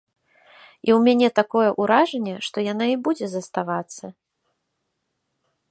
І 0.87 0.93
ў 0.93 0.95
мяне 1.07 1.27
такое 1.39 1.67
ўражанне, 1.81 2.33
што 2.49 2.57
яна 2.71 2.85
і 2.93 2.99
будзе 3.09 3.25
заставацца. 3.33 4.13